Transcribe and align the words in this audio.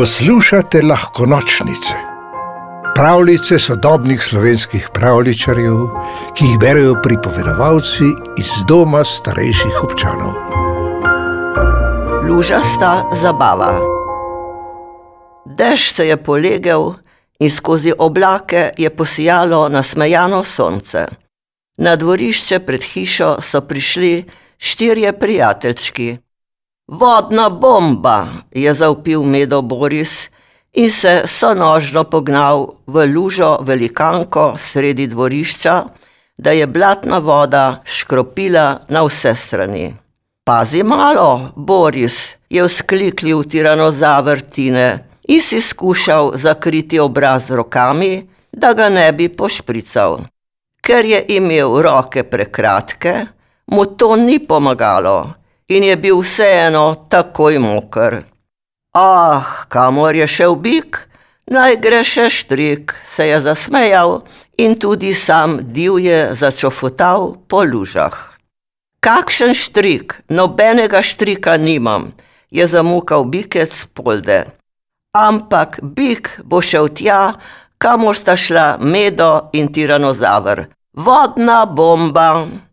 Poslušate 0.00 0.82
lahko 0.82 1.26
nočnice, 1.26 1.94
pravljice 2.94 3.58
sodobnih 3.58 4.22
slovenskih 4.22 4.86
pravličarjev, 4.94 5.76
ki 6.34 6.44
jih 6.44 6.58
berijo 6.58 6.94
pripovedovalci 7.02 8.08
iz 8.38 8.52
doma 8.68 9.02
starejših 9.04 9.82
občanov. 9.84 10.32
Lužasta 12.28 13.10
zabava. 13.22 13.74
Dež 15.44 15.92
se 15.92 16.08
je 16.08 16.16
polegel 16.16 16.94
in 17.38 17.50
skozi 17.50 17.92
oblake 17.98 18.70
je 18.78 18.90
posijalo 18.96 19.68
nasmejano 19.68 20.44
sonce. 20.44 21.06
Na 21.76 21.96
dvorišče 21.96 22.58
pred 22.58 22.82
hišo 22.82 23.36
so 23.40 23.60
prišli 23.60 24.24
štirje 24.58 25.12
prijateljčki. 25.18 26.18
Vodna 26.90 27.48
bomba, 27.48 28.26
je 28.50 28.74
zaupil 28.74 29.22
Medo 29.22 29.62
Boris 29.62 30.30
in 30.74 30.90
se 30.90 31.22
sonožno 31.26 32.02
pognal 32.04 32.66
v 32.86 33.06
lužo 33.06 33.58
velikanko 33.62 34.54
sredi 34.58 35.06
dvorišča, 35.06 35.84
da 36.38 36.50
je 36.50 36.66
blatna 36.66 37.18
voda 37.18 37.78
škropila 37.84 38.80
na 38.88 39.04
vse 39.06 39.34
strani. 39.34 39.94
Pazi 40.44 40.82
malo, 40.82 41.54
Boris, 41.56 42.34
je 42.50 42.66
vzkliknil 42.66 43.46
tiranozaver 43.46 44.40
Tine 44.40 45.06
in 45.28 45.42
si 45.42 45.60
skušal 45.60 46.32
zakriti 46.34 46.98
obraz 46.98 47.46
z 47.46 47.54
rokami, 47.54 48.26
da 48.52 48.72
ga 48.72 48.88
ne 48.88 49.12
bi 49.12 49.28
pošprical. 49.28 50.24
Ker 50.82 51.04
je 51.04 51.24
imel 51.38 51.82
roke 51.82 52.26
prekratke, 52.26 53.26
mu 53.66 53.86
to 53.86 54.16
ni 54.16 54.42
pomagalo 54.42 55.39
in 55.70 55.84
je 55.84 55.96
bil 55.96 56.18
vseeno 56.20 57.06
takoj 57.08 57.58
moker. 57.58 58.20
Ah, 58.94 59.66
kamor 59.68 60.14
je 60.14 60.26
šel 60.26 60.56
bik, 60.58 60.98
naj 61.46 61.76
gre 61.78 62.02
še 62.04 62.26
štrik, 62.30 62.94
se 63.06 63.28
je 63.30 63.38
zasmejal 63.40 64.20
in 64.58 64.74
tudi 64.74 65.14
sam 65.14 65.60
divje 65.62 66.34
začofotal 66.34 67.36
po 67.46 67.62
lužah. 67.62 68.16
Kakšen 69.00 69.54
štrik, 69.54 70.18
nobenega 70.28 71.02
štrika 71.02 71.54
nimam, 71.56 72.10
je 72.50 72.66
zamukal 72.66 73.24
bikec 73.24 73.72
polde. 73.94 74.44
Ampak 75.16 75.78
bik 75.82 76.42
bo 76.44 76.60
šel 76.60 76.90
tja, 76.98 77.38
kamor 77.78 78.18
sta 78.18 78.36
šla 78.36 78.76
medo 78.82 79.48
in 79.54 79.70
tiranozaver. 79.72 80.66
Vodna 80.98 81.62
bomba! 81.66 82.69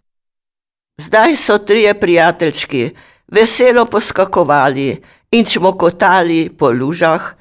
Zdaj 1.01 1.35
so 1.35 1.57
trije 1.57 1.99
prijateljčki 1.99 2.89
veselo 3.27 3.85
poskakovali 3.85 5.03
in 5.31 5.45
čmokotali 5.45 6.49
po 6.57 6.69
lužah, 6.71 7.33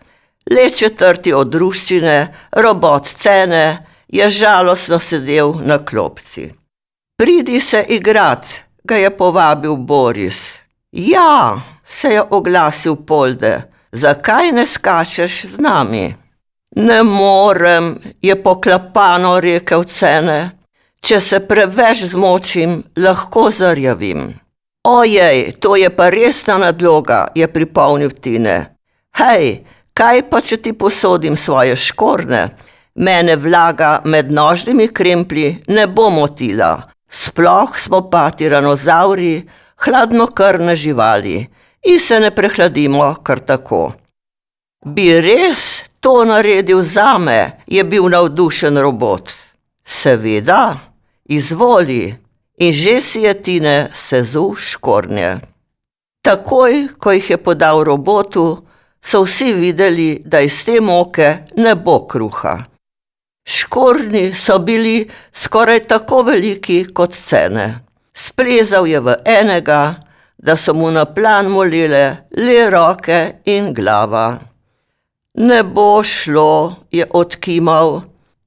le 0.51 0.71
četrti 0.71 1.33
od 1.33 1.55
ruščine, 1.55 2.35
robot 2.53 3.07
cene, 3.07 3.87
je 4.09 4.29
žalostno 4.31 4.99
sedel 4.99 5.55
na 5.65 5.79
klopci. 5.79 6.53
Pridi 7.19 7.61
se 7.61 7.85
igrat, 7.89 8.47
ga 8.85 8.97
je 8.97 9.17
povabil 9.17 9.77
Boris. 9.77 10.59
Ja, 10.93 11.61
se 11.85 12.09
je 12.09 12.23
oglasil 12.31 12.97
Polde, 12.97 13.63
zakaj 13.93 14.53
ne 14.53 14.67
skačeš 14.67 15.45
z 15.45 15.59
nami? 15.59 16.15
Ne 16.77 17.03
morem, 17.03 17.97
je 18.23 18.43
poklapano 18.43 19.41
rekel 19.41 19.85
cene. 19.85 20.56
Če 21.07 21.21
se 21.23 21.39
preveč 21.47 22.01
zmočim, 22.11 22.81
lahko 22.99 23.45
zarjavim. 23.55 24.33
Ojej, 24.91 25.53
to 25.63 25.77
je 25.79 25.87
pa 25.95 26.09
resna 26.11 26.57
nadloga, 26.59 27.29
je 27.31 27.47
pripomnil 27.47 28.11
Tine. 28.11 28.57
Hej, 29.15 29.61
kaj 29.95 30.25
pa 30.27 30.41
če 30.43 30.57
ti 30.65 30.73
posodim 30.75 31.37
svoje 31.39 31.77
škorne? 31.79 32.41
Mene 32.99 33.37
vlaga 33.39 34.01
med 34.03 34.33
nožnimi 34.35 34.89
kremplji 34.91 35.53
ne 35.69 35.85
bo 35.87 36.09
motila. 36.11 36.83
Sploh 37.07 37.79
smo 37.79 38.03
pa 38.11 38.25
tiranozauri, 38.35 39.45
hladnokrvne 39.87 40.75
živali 40.75 41.37
in 41.87 42.03
se 42.03 42.19
ne 42.19 42.33
prehladimo 42.35 43.13
kar 43.23 43.45
tako. 43.47 43.93
Bi 44.83 45.07
res 45.23 45.87
to 46.03 46.25
naredil 46.27 46.83
zame, 46.83 47.63
je 47.67 47.87
bil 47.87 48.11
navdušen 48.11 48.83
robot. 48.83 49.31
Seveda, 49.87 50.96
izvoli, 51.29 52.15
in 52.59 52.73
že 52.73 53.01
si 53.01 53.21
je 53.21 53.35
Tine 53.35 53.89
sezul 53.95 54.55
škornje. 54.57 55.41
Takoj, 56.23 56.89
ko 56.99 57.13
jih 57.13 57.31
je 57.31 57.39
podal 57.39 57.85
robotu, 57.85 58.67
so 59.03 59.23
vsi 59.23 59.53
videli, 59.53 60.23
da 60.25 60.41
iz 60.41 60.65
te 60.65 60.81
moke 60.81 61.47
ne 61.57 61.75
bo 61.75 62.07
kruha. 62.07 62.65
Škorni 63.47 64.35
so 64.35 64.59
bili 64.59 65.07
skoraj 65.33 65.85
tako 65.87 66.23
veliki 66.23 66.85
kot 66.95 67.15
cene. 67.15 67.87
Splezal 68.15 68.87
je 68.87 69.01
v 69.01 69.15
enega, 69.25 69.95
da 70.39 70.57
so 70.57 70.75
mu 70.75 70.91
na 70.91 71.05
plan 71.05 71.47
molile 71.47 72.27
le 72.37 72.71
roke 72.71 73.21
in 73.45 73.73
glava. 73.75 74.39
Ne 75.35 75.63
bo 75.63 76.03
šlo, 76.03 76.87
je 76.91 77.07
odkimal. 77.11 78.01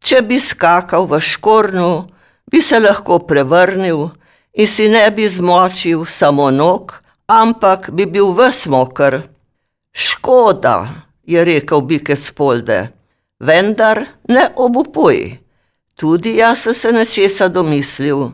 Če 0.03 0.21
bi 0.27 0.39
skakal 0.39 1.07
v 1.07 1.19
škornu, 1.21 1.91
bi 2.51 2.61
se 2.61 2.79
lahko 2.79 3.19
prevrnil 3.19 4.09
in 4.53 4.67
si 4.67 4.89
ne 4.89 5.11
bi 5.11 5.27
zmočil 5.29 6.05
samo 6.05 6.51
nog, 6.51 6.93
ampak 7.27 7.89
bi 7.91 8.05
bil 8.05 8.33
vesmokr. 8.33 9.21
Škoda, 9.93 10.87
je 11.23 11.45
rekel 11.45 11.81
Bike 11.81 12.15
Spolde, 12.15 12.89
vendar 13.39 14.05
ne 14.27 14.49
obupuj. 14.55 15.37
Tudi 15.95 16.37
jaz 16.37 16.63
sem 16.63 16.73
se 16.73 16.91
nečesa 16.91 17.47
domislil. 17.47 18.29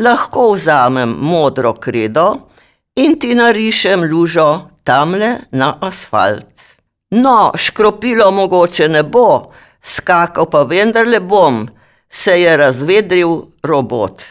Lahko 0.00 0.52
vzamem 0.52 1.16
modro 1.18 1.72
kredo 1.74 2.26
in 2.96 3.18
ti 3.18 3.34
narišem 3.34 4.04
lužo 4.10 4.68
tamle 4.84 5.38
na 5.50 5.78
asfalt. 5.80 6.46
No, 7.10 7.52
škropilo 7.54 8.30
mogoče 8.30 8.88
ne 8.88 9.02
bo, 9.02 9.52
skakal 9.82 10.46
pa 10.50 10.62
vendarle 10.62 11.20
bom, 11.20 11.66
se 12.16 12.40
je 12.40 12.56
razvedril 12.56 13.42
robot. 13.62 14.22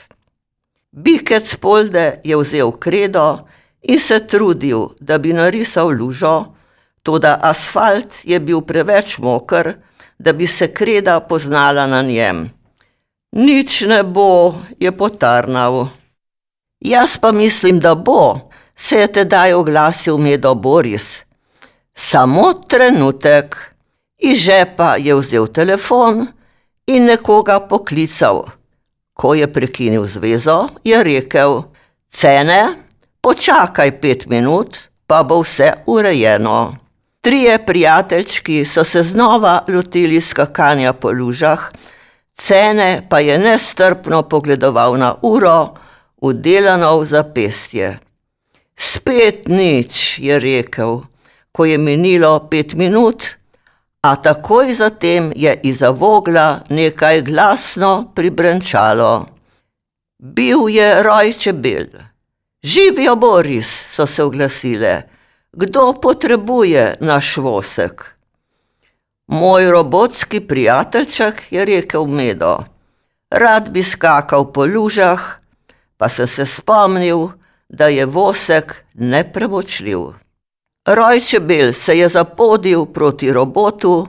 Bikec 0.92 1.56
Polde 1.56 2.22
je 2.24 2.38
vzel 2.38 2.72
kredo 2.72 3.46
in 3.82 4.00
se 4.00 4.20
trudil, 4.28 4.88
da 5.00 5.18
bi 5.18 5.34
narisal 5.34 5.92
lužo, 5.94 6.46
tudi 7.04 7.30
asfalt 7.42 8.24
je 8.24 8.40
bil 8.40 8.62
preveč 8.62 9.18
moker, 9.18 9.76
da 10.18 10.34
bi 10.34 10.48
se 10.48 10.68
kreda 10.74 11.20
poznala 11.20 11.86
na 11.88 12.02
njem. 12.02 12.50
Nič 13.32 13.82
ne 13.82 14.04
bo, 14.04 14.56
je 14.80 14.92
potarnal. 14.92 15.88
Jaz 16.80 17.18
pa 17.22 17.32
mislim, 17.32 17.80
da 17.80 17.96
bo, 17.96 18.50
se 18.76 18.98
je 18.98 19.08
tedaj 19.08 19.54
oglasil 19.54 20.18
Medo 20.18 20.56
Boris. 20.56 21.22
Samo 21.96 22.54
trenutek. 22.54 23.56
Iz 24.18 24.40
žepa 24.40 24.96
je 24.98 25.16
vzel 25.16 25.48
telefon 25.48 26.28
in 26.88 27.06
nekoga 27.06 27.60
poklical. 27.60 28.46
Ko 29.14 29.34
je 29.34 29.48
prekinil 29.48 30.06
zvezo, 30.06 30.68
je 30.84 31.04
rekel: 31.04 31.64
Cene, 32.10 32.62
počakaj 33.22 34.02
pet 34.02 34.26
minut, 34.28 34.78
pa 35.08 35.24
bo 35.24 35.42
vse 35.42 35.74
urejeno. 35.88 36.76
Trije 37.22 37.66
prijateljčki 37.66 38.66
so 38.66 38.84
se 38.84 39.04
znova 39.04 39.64
lotili 39.68 40.22
skakanja 40.22 40.94
po 40.94 41.12
lužah, 41.12 41.72
cene 42.36 43.08
pa 43.10 43.20
je 43.20 43.38
nestrpno 43.40 44.22
pogledoval 44.22 44.98
na 44.98 45.16
uro, 45.22 45.74
udelano 46.22 47.00
v 47.00 47.06
zapestje. 47.06 48.00
Spet 48.78 49.48
nič, 49.48 50.20
je 50.20 50.40
rekel, 50.40 51.02
ko 51.52 51.66
je 51.66 51.78
minilo 51.78 52.40
pet 52.50 52.74
minut 52.74 53.38
a 54.06 54.16
takoj 54.16 54.74
zatem 54.74 55.32
je 55.36 55.60
iza 55.64 55.90
vogla 55.90 56.62
nekaj 56.70 57.22
glasno 57.22 58.12
pribrenčalo. 58.16 59.26
Bil 60.20 60.70
je 60.70 61.04
roj 61.04 61.34
čebel. 61.34 61.88
Živijo 62.64 63.16
Boris, 63.16 63.70
so 63.96 64.06
se 64.06 64.24
oglasile. 64.24 65.02
Kdo 65.52 65.94
potrebuje 66.02 66.98
naš 67.02 67.38
vosek? 67.38 68.16
Moj 69.28 69.72
robotski 69.72 70.40
prijateljček 70.40 71.52
je 71.52 71.66
rekel 71.66 72.06
Medo. 72.06 72.60
Rad 73.30 73.70
bi 73.70 73.84
skakal 73.84 74.52
po 74.54 74.66
lužah, 74.66 75.40
pa 75.98 76.10
sem 76.10 76.28
se 76.28 76.46
spomnil, 76.46 77.28
da 77.70 77.88
je 77.88 78.06
vosek 78.06 78.86
nepremočljiv. 78.94 80.25
Roj 80.86 81.20
čebel 81.20 81.74
se 81.74 81.98
je 81.98 82.10
zapodil 82.10 82.86
proti 82.86 83.32
robotu, 83.32 84.08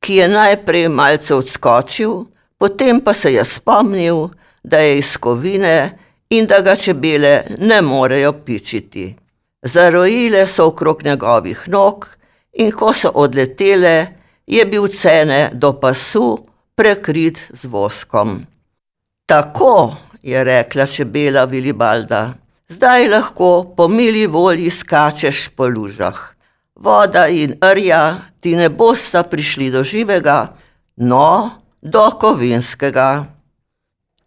ki 0.00 0.14
je 0.14 0.28
najprej 0.28 0.88
malce 0.88 1.34
odskočil, 1.34 2.24
potem 2.58 3.00
pa 3.00 3.14
se 3.14 3.32
je 3.32 3.44
spomnil, 3.44 4.28
da 4.62 4.78
je 4.78 4.98
iz 4.98 5.16
kovine 5.16 5.98
in 6.30 6.46
da 6.46 6.60
ga 6.60 6.76
čebele 6.76 7.42
ne 7.58 7.82
morejo 7.82 8.32
pičiti. 8.32 9.16
Zarojile 9.62 10.46
so 10.46 10.66
okrog 10.66 11.02
njegovih 11.02 11.68
nog 11.68 12.06
in 12.52 12.70
ko 12.70 12.92
so 12.92 13.10
odletele, 13.14 14.06
je 14.46 14.64
bil 14.66 14.88
cene 14.88 15.50
do 15.52 15.72
pasu 15.80 16.38
prekrit 16.74 17.38
z 17.50 17.64
voskom. 17.64 18.46
Tako 19.26 19.96
je 20.22 20.44
rekla 20.44 20.86
čebela 20.86 21.44
Vilibalda. 21.44 22.34
Zdaj 22.72 23.08
lahko 23.08 23.74
po 23.76 23.88
mili 23.88 24.26
volji 24.26 24.70
skačeš 24.70 25.48
po 25.56 25.66
lužah. 25.66 26.18
Voda 26.74 27.26
in 27.28 27.58
rja 27.60 28.16
ti 28.40 28.54
ne 28.56 28.68
bosta 28.68 29.22
prišli 29.22 29.68
do 29.70 29.84
živega, 29.84 30.54
no, 30.96 31.50
do 31.82 32.06
kovinskega. 32.20 33.24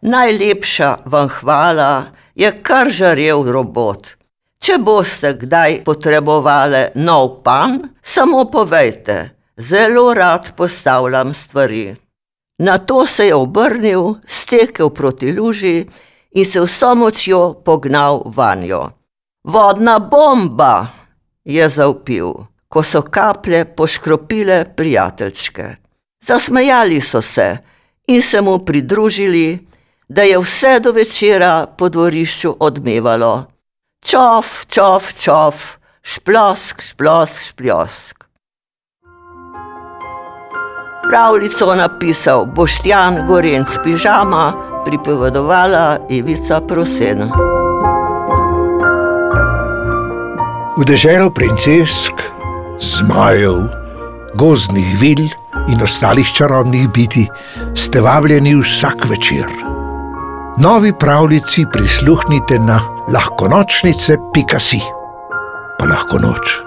Najlepša 0.00 0.90
vam 1.10 1.28
hvala 1.28 2.12
je 2.34 2.52
kar 2.62 2.90
žarev 2.90 3.50
robot. 3.50 4.14
Če 4.62 4.78
boste 4.78 5.34
kdaj 5.42 5.82
potrebovali 5.84 6.86
nov 7.02 7.42
pan, 7.42 7.80
samo 8.02 8.44
povejte, 8.50 9.18
zelo 9.58 10.12
rad 10.14 10.52
postavljam 10.56 11.34
stvari. 11.34 11.96
Na 12.58 12.78
to 12.78 13.06
se 13.06 13.26
je 13.26 13.34
obrnil, 13.34 14.14
stekel 14.26 14.90
proti 14.90 15.32
luži 15.32 15.86
in 16.36 16.44
se 16.44 16.60
vso 16.60 16.94
močjo 16.94 17.54
pognal 17.64 18.22
vanjo. 18.36 18.90
Vodna 19.44 19.98
bomba! 19.98 20.86
je 21.44 21.68
zaupil, 21.68 22.32
ko 22.68 22.82
so 22.82 23.02
kaplje 23.02 23.64
poškropile 23.64 24.64
prijateljčke. 24.76 25.76
Zasmejali 26.26 27.00
so 27.00 27.22
se 27.22 27.58
in 28.06 28.22
se 28.22 28.40
mu 28.40 28.58
pridružili, 28.58 29.66
da 30.08 30.22
je 30.22 30.38
vse 30.38 30.80
do 30.80 30.92
večera 30.92 31.66
po 31.78 31.88
dvorišču 31.88 32.56
odmevalo: 32.60 33.46
Čov, 34.04 34.44
čov, 34.66 35.02
čov, 35.18 35.54
šplosk, 36.02 36.82
šplosk, 36.82 37.42
šplosk. 37.42 38.25
Pravljico 41.10 41.74
napisal 41.74 42.44
Boštjan 42.44 43.26
Gorenc 43.26 43.68
Pižama, 43.84 44.52
pripovedovala 44.84 45.98
Ivica 46.08 46.60
Prosen. 46.60 47.30
V 50.76 50.84
deželo 50.84 51.30
princesk, 51.30 52.12
zmajev, 52.82 53.70
gozdnih 54.34 54.98
vil 55.00 55.28
in 55.70 55.82
ostalih 55.82 56.26
čarobnih 56.26 56.88
biti 56.90 57.28
ste 57.74 58.00
vabljeni 58.00 58.56
vsak 58.60 59.06
večer. 59.08 59.46
Novi 60.58 60.92
pravljici 60.98 61.66
prisluhnite 61.72 62.58
na 62.58 62.80
lahkonočnice.si, 63.12 64.80
pa 65.78 65.84
lahko 65.84 66.18
noč. 66.18 66.65